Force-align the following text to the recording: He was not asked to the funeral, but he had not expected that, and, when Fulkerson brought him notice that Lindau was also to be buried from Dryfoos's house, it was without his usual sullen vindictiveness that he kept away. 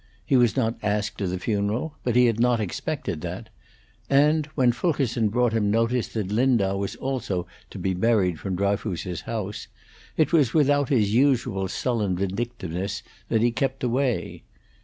He 0.25 0.35
was 0.35 0.55
not 0.57 0.79
asked 0.81 1.19
to 1.19 1.27
the 1.27 1.37
funeral, 1.37 1.93
but 2.03 2.15
he 2.15 2.25
had 2.25 2.39
not 2.39 2.59
expected 2.59 3.21
that, 3.21 3.49
and, 4.09 4.47
when 4.55 4.71
Fulkerson 4.71 5.29
brought 5.29 5.53
him 5.53 5.69
notice 5.69 6.07
that 6.07 6.31
Lindau 6.31 6.75
was 6.75 6.95
also 6.95 7.45
to 7.69 7.77
be 7.77 7.93
buried 7.93 8.39
from 8.39 8.55
Dryfoos's 8.55 9.21
house, 9.27 9.67
it 10.17 10.33
was 10.33 10.55
without 10.55 10.89
his 10.89 11.13
usual 11.13 11.67
sullen 11.67 12.15
vindictiveness 12.15 13.03
that 13.29 13.43
he 13.43 13.51
kept 13.51 13.83
away. 13.83 14.41